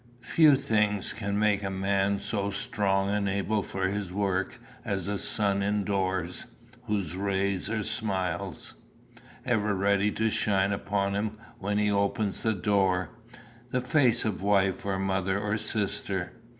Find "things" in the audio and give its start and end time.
0.55-1.13